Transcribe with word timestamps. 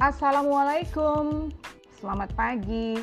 Assalamualaikum, 0.00 1.52
selamat 2.00 2.32
pagi. 2.32 2.96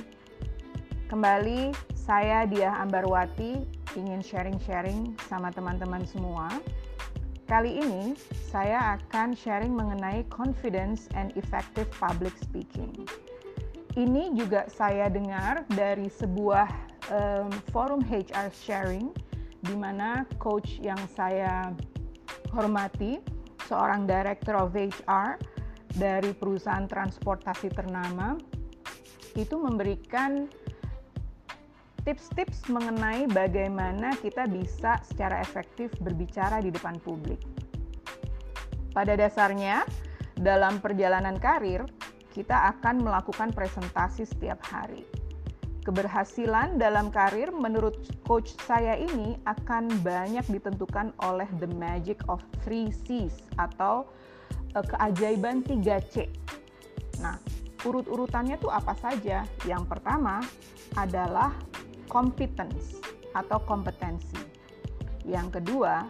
Kembali 1.05 1.70
saya 1.94 2.49
Diah 2.49 2.73
Ambarwati 2.73 3.62
ingin 3.94 4.17
sharing-sharing 4.26 5.13
sama 5.29 5.54
teman-teman 5.54 6.02
semua. 6.10 6.49
Kali 7.46 7.78
ini 7.86 8.18
saya 8.49 8.97
akan 8.97 9.37
sharing 9.37 9.78
mengenai 9.78 10.26
confidence 10.33 11.05
and 11.13 11.29
effective 11.37 11.86
public 12.01 12.33
speaking. 12.41 12.90
Ini 13.94 14.33
juga 14.33 14.65
saya 14.65 15.05
dengar 15.05 15.69
dari 15.77 16.09
sebuah 16.09 16.66
um, 17.14 17.54
forum 17.70 18.02
HR 18.02 18.50
sharing 18.50 19.14
di 19.62 19.77
mana 19.77 20.26
coach 20.41 20.82
yang 20.82 20.98
saya 21.14 21.77
hormati, 22.50 23.22
seorang 23.70 24.09
director 24.09 24.58
of 24.58 24.73
HR 24.73 25.38
dari 25.98 26.32
perusahaan 26.32 26.86
transportasi 26.86 27.74
ternama, 27.74 28.38
itu 29.34 29.58
memberikan 29.58 30.46
tips-tips 32.05 32.70
mengenai 32.72 33.28
bagaimana 33.28 34.16
kita 34.22 34.48
bisa 34.48 35.02
secara 35.04 35.44
efektif 35.44 35.91
berbicara 36.00 36.64
di 36.64 36.72
depan 36.72 37.02
publik. 37.04 37.41
Pada 38.96 39.14
dasarnya, 39.14 39.84
dalam 40.38 40.80
perjalanan 40.80 41.36
karir, 41.38 41.84
kita 42.32 42.77
akan 42.77 43.02
melakukan 43.02 43.50
presentasi 43.52 44.24
setiap 44.24 44.62
hari. 44.64 45.04
Keberhasilan 45.82 46.77
dalam 46.77 47.10
karir 47.10 47.50
menurut 47.50 47.96
coach 48.27 48.54
saya 48.68 49.00
ini 49.00 49.40
akan 49.48 49.88
banyak 50.04 50.44
ditentukan 50.52 51.16
oleh 51.24 51.48
the 51.64 51.70
magic 51.80 52.20
of 52.27 52.44
three 52.62 52.91
C's 52.91 53.40
atau 53.55 54.04
keajaiban 54.86 55.63
3C. 55.65 56.29
Nah, 57.24 57.38
urut-urutannya 57.85 58.60
tuh 58.62 58.70
apa 58.70 58.93
saja? 58.98 59.48
Yang 59.65 59.84
pertama 59.90 60.41
adalah 60.93 61.54
competence 62.10 63.02
atau 63.34 63.62
kompetensi. 63.63 64.39
Yang 65.27 65.61
kedua 65.61 66.07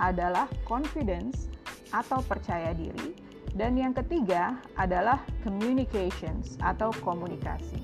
adalah 0.00 0.50
confidence 0.66 1.46
atau 1.94 2.18
percaya 2.24 2.74
diri. 2.74 3.14
Dan 3.54 3.78
yang 3.78 3.94
ketiga 3.94 4.58
adalah 4.74 5.22
communications 5.46 6.58
atau 6.58 6.90
komunikasi. 7.06 7.78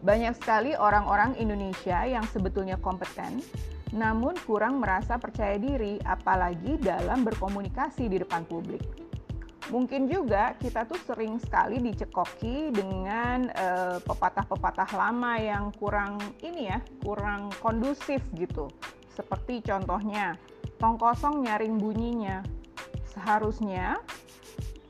Banyak 0.00 0.32
sekali 0.40 0.72
orang-orang 0.72 1.36
Indonesia 1.36 2.08
yang 2.08 2.24
sebetulnya 2.24 2.80
kompeten, 2.80 3.44
namun 3.90 4.38
kurang 4.46 4.78
merasa 4.78 5.18
percaya 5.18 5.58
diri, 5.58 5.98
apalagi 6.06 6.78
dalam 6.78 7.26
berkomunikasi 7.26 8.06
di 8.06 8.22
depan 8.22 8.46
publik. 8.46 8.82
Mungkin 9.70 10.10
juga 10.10 10.58
kita 10.58 10.82
tuh 10.82 10.98
sering 11.06 11.38
sekali 11.38 11.78
dicekoki 11.78 12.74
dengan 12.74 13.46
pepatah 14.02 14.02
pepatah-pepatah 14.02 14.90
lama 14.98 15.38
yang 15.38 15.70
kurang 15.78 16.18
ini 16.42 16.74
ya, 16.74 16.82
kurang 17.06 17.54
kondusif 17.62 18.18
gitu. 18.34 18.66
Seperti 19.14 19.62
contohnya, 19.62 20.34
tong 20.82 20.98
kosong 20.98 21.46
nyaring 21.46 21.78
bunyinya. 21.78 22.42
Seharusnya 23.14 24.02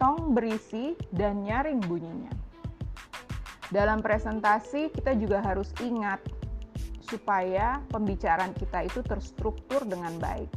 tong 0.00 0.32
berisi 0.32 0.96
dan 1.12 1.44
nyaring 1.44 1.84
bunyinya. 1.84 2.32
Dalam 3.68 4.00
presentasi 4.00 4.88
kita 4.96 5.12
juga 5.12 5.44
harus 5.44 5.76
ingat 5.84 6.24
supaya 7.10 7.82
pembicaraan 7.90 8.54
kita 8.54 8.86
itu 8.86 9.02
terstruktur 9.02 9.82
dengan 9.82 10.14
baik. 10.22 10.48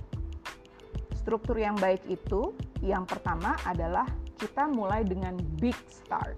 Struktur 1.18 1.58
yang 1.58 1.74
baik 1.82 2.06
itu 2.06 2.54
yang 2.86 3.10
pertama 3.10 3.58
adalah 3.66 4.06
kita 4.38 4.70
mulai 4.70 5.02
dengan 5.02 5.34
big 5.58 5.76
start 5.90 6.38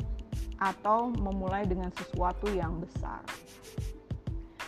atau 0.64 1.12
memulai 1.12 1.68
dengan 1.68 1.92
sesuatu 1.92 2.48
yang 2.56 2.80
besar. 2.80 3.20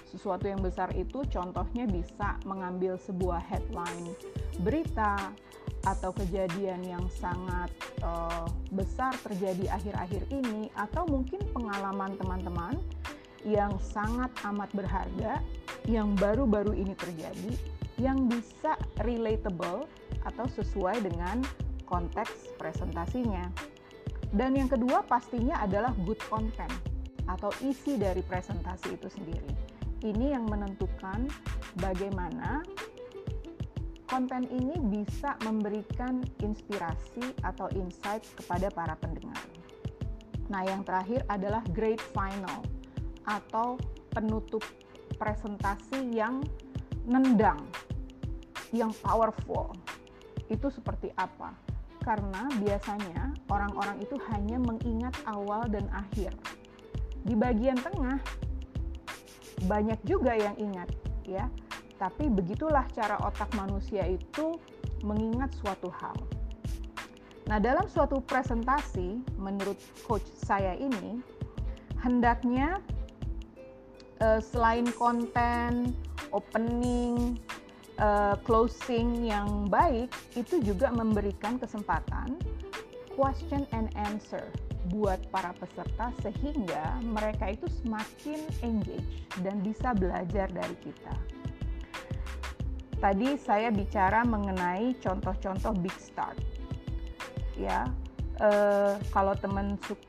Sesuatu 0.07 0.50
yang 0.50 0.59
besar 0.59 0.91
itu 0.97 1.24
contohnya 1.31 1.86
bisa 1.88 2.36
mengambil 2.44 2.97
sebuah 2.97 3.40
headline 3.40 4.12
berita 4.59 5.31
atau 5.86 6.12
kejadian 6.12 6.84
yang 6.84 7.06
sangat 7.07 7.72
uh, 8.03 8.50
besar 8.74 9.13
terjadi 9.24 9.78
akhir-akhir 9.78 10.28
ini 10.34 10.68
atau 10.75 11.07
mungkin 11.07 11.40
pengalaman 11.56 12.18
teman-teman 12.18 12.75
yang 13.47 13.80
sangat 13.80 14.28
amat 14.44 14.68
berharga 14.75 15.40
yang 15.88 16.12
baru-baru 16.19 16.75
ini 16.75 16.91
terjadi 17.00 17.56
yang 17.96 18.28
bisa 18.28 18.75
relatable 19.08 19.88
atau 20.28 20.46
sesuai 20.52 21.00
dengan 21.00 21.40
konteks 21.88 22.59
presentasinya. 22.59 23.47
Dan 24.36 24.59
yang 24.59 24.68
kedua 24.68 25.07
pastinya 25.07 25.63
adalah 25.63 25.96
good 26.03 26.19
content 26.28 26.69
atau 27.31 27.47
isi 27.63 27.96
dari 27.96 28.19
presentasi 28.19 29.00
itu 29.00 29.07
sendiri. 29.07 29.52
Ini 30.03 30.36
yang 30.36 30.46
menentukan 30.52 31.31
bagaimana 31.80 32.62
konten 34.12 34.44
ini 34.52 34.75
bisa 34.91 35.40
memberikan 35.47 36.22
inspirasi 36.44 37.34
atau 37.47 37.72
insight 37.74 38.28
kepada 38.36 38.68
para 38.72 38.94
pendengar. 39.00 39.40
Nah, 40.47 40.63
yang 40.63 40.84
terakhir 40.84 41.28
adalah 41.28 41.59
great 41.75 42.00
final 42.16 42.63
atau 43.27 43.75
penutup 44.15 44.63
presentasi 45.19 46.15
yang 46.15 46.39
nendang, 47.03 47.61
yang 48.71 48.95
powerful. 49.03 49.75
Itu 50.47 50.71
seperti 50.71 51.11
apa? 51.19 51.67
karena 52.07 52.47
biasanya 52.63 53.35
orang-orang 53.51 53.99
itu 53.99 54.15
hanya 54.31 54.55
mengingat 54.63 55.11
awal 55.27 55.67
dan 55.67 55.83
akhir. 55.91 56.31
Di 57.27 57.35
bagian 57.35 57.75
tengah 57.75 58.23
banyak 59.67 59.99
juga 60.07 60.31
yang 60.31 60.55
ingat, 60.55 60.88
ya. 61.27 61.51
Tapi 61.99 62.31
begitulah 62.31 62.88
cara 62.95 63.19
otak 63.27 63.51
manusia 63.59 64.07
itu 64.07 64.55
mengingat 65.03 65.51
suatu 65.59 65.91
hal. 65.99 66.15
Nah, 67.51 67.59
dalam 67.59 67.91
suatu 67.91 68.23
presentasi, 68.23 69.19
menurut 69.35 69.75
coach 70.07 70.27
saya 70.39 70.79
ini, 70.79 71.19
hendaknya 71.99 72.79
uh, 74.22 74.41
selain 74.41 74.88
konten, 74.95 75.94
opening, 76.33 77.38
uh, 78.01 78.35
closing 78.45 79.25
yang 79.25 79.69
baik 79.69 80.09
itu 80.38 80.61
juga 80.61 80.89
memberikan 80.94 81.57
kesempatan 81.61 82.38
question 83.17 83.66
and 83.73 83.89
answer 83.97 84.45
buat 84.94 85.19
para 85.33 85.51
peserta 85.57 86.13
sehingga 86.23 87.01
mereka 87.03 87.51
itu 87.51 87.67
semakin 87.83 88.39
engage 88.63 89.25
dan 89.44 89.59
bisa 89.66 89.91
belajar 89.97 90.47
dari 90.47 90.77
kita. 90.79 91.13
Tadi 92.97 93.38
saya 93.38 93.69
bicara 93.69 94.25
mengenai 94.25 94.97
contoh-contoh 95.01 95.73
big 95.81 95.94
start. 96.01 96.38
Ya, 97.57 97.89
uh, 98.42 98.96
kalau 99.14 99.34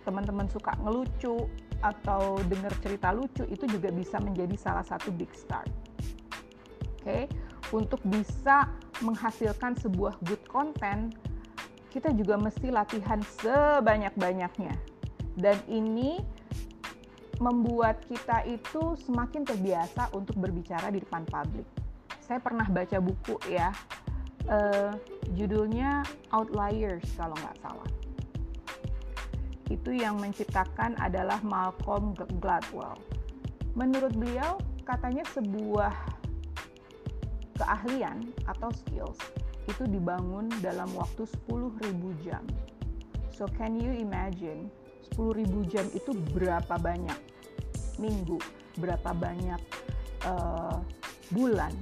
teman-teman 0.04 0.46
suka 0.48 0.72
ngelucu 0.84 1.48
atau 1.78 2.42
dengar 2.50 2.74
cerita 2.82 3.14
lucu 3.14 3.46
itu 3.46 3.64
juga 3.70 3.94
bisa 3.94 4.18
menjadi 4.18 4.56
salah 4.58 4.82
satu 4.82 5.14
big 5.14 5.30
start. 5.30 5.70
Oke, 6.98 7.02
okay? 7.06 7.24
untuk 7.70 8.02
bisa 8.02 8.66
menghasilkan 9.00 9.78
sebuah 9.78 10.18
good 10.26 10.42
content, 10.50 11.14
kita 11.94 12.10
juga 12.12 12.34
mesti 12.36 12.74
latihan 12.74 13.22
sebanyak-banyaknya. 13.40 14.74
Dan 15.38 15.56
ini 15.70 16.18
membuat 17.38 18.02
kita 18.10 18.42
itu 18.50 18.98
semakin 18.98 19.46
terbiasa 19.46 20.10
untuk 20.10 20.34
berbicara 20.42 20.90
di 20.90 20.98
depan 20.98 21.22
publik. 21.30 21.66
Saya 22.26 22.42
pernah 22.42 22.66
baca 22.66 22.98
buku 22.98 23.38
ya, 23.46 23.70
uh, 24.50 24.92
judulnya 25.38 26.02
Outliers 26.34 27.06
kalau 27.14 27.38
nggak 27.38 27.56
salah. 27.62 27.88
Itu 29.68 29.92
yang 29.92 30.16
menciptakan 30.20 30.96
adalah 31.00 31.40
Malcolm 31.44 32.16
Gladwell. 32.40 32.96
Menurut 33.76 34.16
beliau, 34.16 34.56
katanya 34.88 35.22
sebuah 35.36 35.92
keahlian 37.58 38.32
atau 38.48 38.72
skills 38.72 39.20
itu 39.68 39.84
dibangun 39.84 40.48
dalam 40.64 40.88
waktu 40.96 41.28
10.000 41.46 42.24
jam. 42.24 42.40
So 43.28 43.44
can 43.46 43.76
you 43.76 43.92
imagine 43.92 44.72
10.000 45.12 45.44
jam 45.68 45.86
itu 45.92 46.16
berapa 46.32 46.74
banyak 46.80 47.18
minggu, 48.00 48.40
berapa 48.80 49.12
banyak 49.12 49.60
uh, 50.24 50.80
bulan 51.34 51.74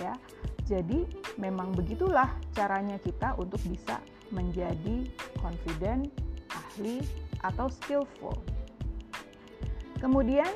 ya. 0.00 0.16
Jadi 0.64 1.04
memang 1.36 1.72
begitulah 1.76 2.28
caranya 2.52 2.96
kita 3.00 3.36
untuk 3.36 3.60
bisa 3.68 4.00
menjadi 4.32 5.08
confident, 5.40 6.12
ahli 6.68 7.00
atau 7.40 7.72
skillful. 7.72 8.36
Kemudian 9.98 10.46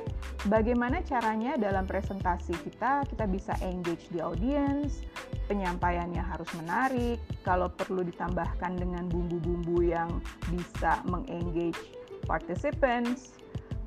bagaimana 0.47 1.03
caranya 1.03 1.59
dalam 1.59 1.83
presentasi 1.83 2.55
kita 2.63 3.03
kita 3.11 3.27
bisa 3.27 3.51
engage 3.59 4.07
di 4.07 4.23
audience, 4.23 5.03
penyampaiannya 5.51 6.23
harus 6.23 6.47
menarik, 6.55 7.19
kalau 7.43 7.67
perlu 7.67 8.07
ditambahkan 8.07 8.79
dengan 8.79 9.11
bumbu-bumbu 9.11 9.83
yang 9.83 10.23
bisa 10.47 11.03
mengengage 11.03 11.75
participants. 12.23 13.35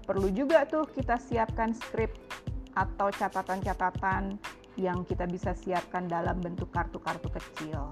Perlu 0.05 0.29
juga 0.29 0.69
tuh 0.69 0.85
kita 0.93 1.17
siapkan 1.17 1.73
skrip 1.73 2.13
atau 2.77 3.09
catatan-catatan 3.09 4.37
yang 4.77 5.09
kita 5.09 5.25
bisa 5.25 5.57
siapkan 5.57 6.05
dalam 6.05 6.37
bentuk 6.45 6.69
kartu-kartu 6.69 7.33
kecil. 7.33 7.89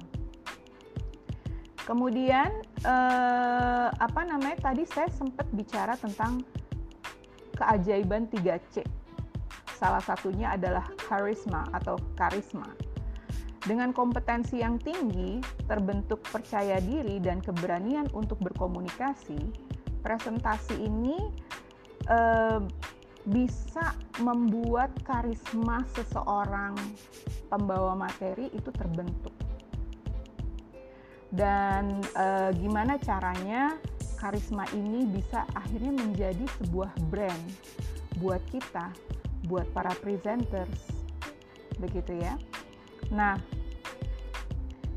Kemudian 1.84 2.48
eh, 2.80 3.88
apa 3.92 4.20
namanya 4.24 4.72
tadi 4.72 4.88
saya 4.88 5.12
sempat 5.12 5.44
bicara 5.52 5.92
tentang 6.00 6.40
keajaiban 7.60 8.24
3C. 8.32 8.80
Salah 9.76 10.00
satunya 10.00 10.56
adalah 10.56 10.88
karisma 10.96 11.68
atau 11.76 12.00
karisma. 12.16 12.72
Dengan 13.64 13.96
kompetensi 13.96 14.60
yang 14.60 14.76
tinggi, 14.76 15.40
terbentuk 15.64 16.20
percaya 16.28 16.76
diri 16.84 17.16
dan 17.20 17.40
keberanian 17.40 18.08
untuk 18.12 18.36
berkomunikasi, 18.40 19.40
presentasi 20.00 20.84
ini 20.84 21.16
eh, 22.08 22.60
bisa 23.24 23.96
membuat 24.20 24.92
karisma 25.04 25.84
seseorang 25.96 26.76
pembawa 27.48 27.96
materi 27.96 28.52
itu 28.52 28.68
terbentuk. 28.72 29.43
Dan 31.34 31.98
e, 32.14 32.26
gimana 32.62 32.94
caranya 33.02 33.74
karisma 34.16 34.64
ini 34.70 35.04
bisa 35.10 35.42
akhirnya 35.58 35.92
menjadi 35.92 36.46
sebuah 36.62 36.94
brand 37.10 37.44
buat 38.22 38.40
kita, 38.48 38.94
buat 39.50 39.66
para 39.74 39.90
presenters. 39.98 40.86
Begitu 41.82 42.22
ya. 42.22 42.38
Nah, 43.10 43.34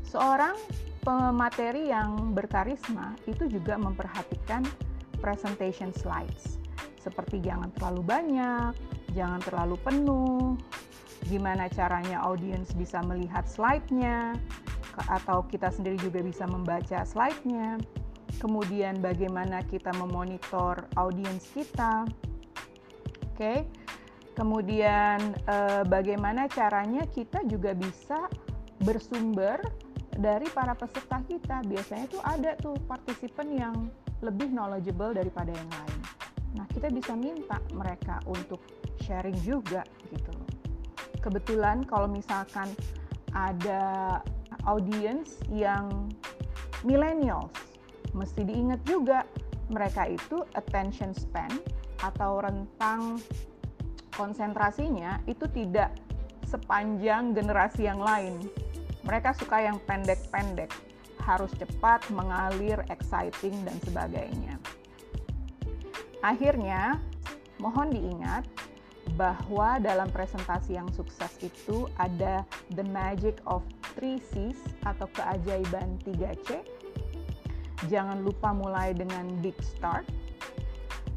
seorang 0.06 0.54
pemateri 1.02 1.90
yang 1.90 2.32
berkarisma 2.32 3.18
itu 3.26 3.50
juga 3.50 3.74
memperhatikan 3.74 4.62
presentation 5.18 5.90
slides 5.90 6.58
seperti 7.08 7.40
jangan 7.40 7.72
terlalu 7.78 8.02
banyak, 8.04 8.72
jangan 9.16 9.40
terlalu 9.40 9.76
penuh, 9.80 10.60
gimana 11.26 11.70
caranya 11.72 12.20
audiens 12.20 12.74
bisa 12.76 13.00
melihat 13.06 13.48
slide-nya, 13.48 14.36
atau 15.06 15.46
kita 15.46 15.70
sendiri 15.70 16.00
juga 16.00 16.20
bisa 16.24 16.44
membaca 16.50 17.06
slide-nya, 17.06 17.78
kemudian 18.42 18.98
bagaimana 18.98 19.62
kita 19.66 19.94
memonitor 19.94 20.86
audiens 20.98 21.46
kita, 21.54 22.04
oke, 22.04 23.38
okay? 23.38 23.58
kemudian 24.34 25.34
eh, 25.46 25.82
bagaimana 25.86 26.46
caranya 26.50 27.06
kita 27.10 27.42
juga 27.46 27.74
bisa 27.74 28.30
bersumber 28.82 29.58
dari 30.18 30.46
para 30.50 30.74
peserta 30.74 31.22
kita. 31.26 31.62
Biasanya 31.66 32.06
tuh 32.10 32.22
ada 32.22 32.54
tuh 32.58 32.74
partisipan 32.86 33.48
yang 33.54 33.76
lebih 34.22 34.50
knowledgeable 34.50 35.14
daripada 35.14 35.54
yang 35.54 35.70
lain. 35.70 36.00
Nah, 36.58 36.66
kita 36.74 36.90
bisa 36.90 37.14
minta 37.14 37.62
mereka 37.70 38.18
untuk 38.26 38.58
sharing 39.06 39.36
juga 39.46 39.86
gitu 40.10 40.32
Kebetulan 41.18 41.82
kalau 41.82 42.06
misalkan 42.06 42.70
ada 43.34 44.18
audience 44.64 45.38
yang 45.52 46.10
millennials, 46.82 47.52
mesti 48.16 48.42
diingat 48.46 48.80
juga 48.88 49.22
mereka 49.68 50.08
itu 50.08 50.42
attention 50.56 51.12
span 51.12 51.52
atau 52.00 52.40
rentang 52.40 53.20
konsentrasinya 54.16 55.20
itu 55.28 55.44
tidak 55.52 55.92
sepanjang 56.48 57.36
generasi 57.36 57.86
yang 57.86 58.00
lain. 58.00 58.40
Mereka 59.04 59.36
suka 59.36 59.62
yang 59.62 59.78
pendek-pendek, 59.84 60.72
harus 61.22 61.52
cepat, 61.54 62.02
mengalir, 62.10 62.82
exciting, 62.88 63.54
dan 63.62 63.76
sebagainya. 63.84 64.56
Akhirnya, 66.24 66.98
mohon 67.62 67.94
diingat 67.94 68.48
bahwa 69.18 69.82
dalam 69.82 70.06
presentasi 70.14 70.78
yang 70.78 70.86
sukses 70.94 71.34
itu 71.42 71.90
ada 71.98 72.46
the 72.78 72.86
magic 72.86 73.42
of 73.50 73.66
3 73.98 74.22
C's 74.30 74.62
atau 74.86 75.10
keajaiban 75.10 75.98
3C. 76.06 76.62
Jangan 77.90 78.22
lupa 78.22 78.54
mulai 78.54 78.94
dengan 78.94 79.26
big 79.42 79.58
start, 79.58 80.06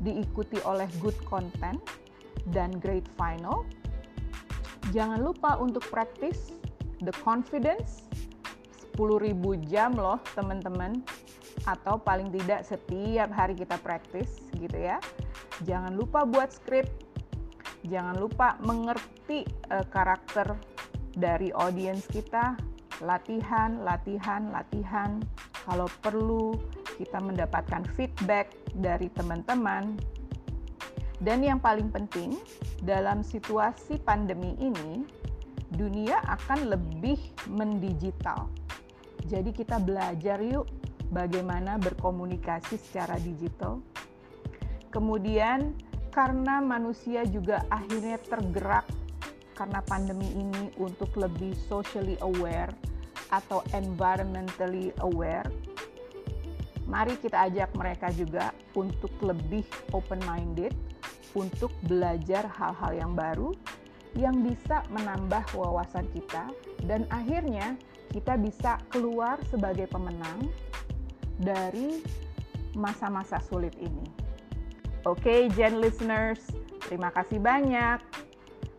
diikuti 0.01 0.57
oleh 0.65 0.89
good 0.98 1.18
content 1.30 1.77
dan 2.50 2.74
great 2.81 3.06
final. 3.13 3.69
Jangan 4.89 5.21
lupa 5.21 5.62
untuk 5.62 5.86
praktis 5.94 6.57
the 7.06 7.13
confidence 7.21 8.09
10.000 8.98 9.33
jam 9.69 9.94
loh 9.94 10.18
teman-teman 10.33 11.06
atau 11.69 12.01
paling 12.01 12.33
tidak 12.33 12.65
setiap 12.65 13.30
hari 13.30 13.53
kita 13.53 13.77
praktis 13.81 14.42
gitu 14.57 14.77
ya. 14.77 14.98
Jangan 15.65 15.94
lupa 15.94 16.25
buat 16.25 16.50
skrip. 16.50 16.89
Jangan 17.86 18.18
lupa 18.22 18.57
mengerti 18.62 19.42
uh, 19.74 19.86
karakter 19.89 20.54
dari 21.18 21.50
audiens 21.54 22.06
kita. 22.06 22.54
Latihan, 23.01 23.81
latihan, 23.81 24.54
latihan. 24.54 25.18
Kalau 25.66 25.89
perlu 26.06 26.54
kita 27.01 27.18
mendapatkan 27.18 27.81
feedback 27.98 28.54
dari 28.78 29.10
teman-teman. 29.10 29.98
Dan 31.22 31.45
yang 31.45 31.62
paling 31.62 31.89
penting, 31.94 32.38
dalam 32.81 33.22
situasi 33.22 34.01
pandemi 34.01 34.57
ini, 34.57 35.06
dunia 35.74 36.18
akan 36.25 36.74
lebih 36.74 37.18
mendigital. 37.45 38.50
Jadi 39.30 39.54
kita 39.54 39.77
belajar 39.77 40.42
yuk 40.42 40.66
bagaimana 41.13 41.77
berkomunikasi 41.77 42.77
secara 42.81 43.22
digital. 43.22 43.86
Kemudian 44.89 45.77
karena 46.12 46.60
manusia 46.60 47.24
juga 47.24 47.63
akhirnya 47.72 48.19
tergerak 48.19 48.84
karena 49.56 49.80
pandemi 49.88 50.28
ini 50.36 50.75
untuk 50.80 51.16
lebih 51.16 51.56
socially 51.68 52.19
aware 52.19 52.72
atau 53.31 53.63
environmentally 53.72 54.92
aware. 55.00 55.48
Mari 56.84 57.16
kita 57.24 57.48
ajak 57.48 57.72
mereka 57.80 58.12
juga 58.12 58.52
untuk 58.75 59.16
lebih 59.24 59.63
open 59.96 60.19
minded, 60.28 60.75
untuk 61.31 61.72
belajar 61.88 62.44
hal-hal 62.52 62.92
yang 62.92 63.13
baru 63.16 63.56
yang 64.19 64.44
bisa 64.44 64.84
menambah 64.92 65.56
wawasan 65.56 66.04
kita 66.12 66.52
dan 66.84 67.08
akhirnya 67.08 67.80
kita 68.12 68.36
bisa 68.36 68.75
keluar 68.92 69.40
sebagai 69.48 69.88
pemenang 69.88 70.51
dari 71.39 72.03
masa-masa 72.75 73.39
sulit 73.39 73.72
ini. 73.80 74.21
Oke, 75.01 75.25
okay, 75.25 75.41
Gen 75.58 75.81
listeners, 75.81 76.38
terima 76.86 77.10
kasih 77.10 77.41
banyak. 77.41 77.98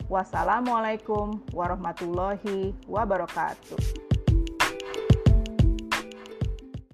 Wassalamualaikum 0.06 1.42
warahmatullahi 1.50 2.70
wabarakatuh. 2.86 4.01